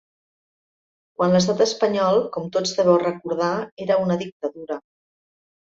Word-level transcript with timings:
Quan 1.19 1.35
l’estat 1.35 1.61
espanyol, 1.67 2.23
com 2.39 2.49
tots 2.57 2.75
deveu 2.81 2.99
recordar, 3.07 3.53
era 3.87 4.01
una 4.09 4.21
dictadura. 4.25 4.85